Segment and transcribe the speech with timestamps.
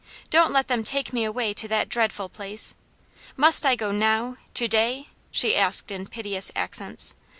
[0.31, 2.73] don't let them take me away to that dreadful place!
[3.37, 4.37] Must I go now?
[4.55, 7.13] to day?" she asked in piteous accents.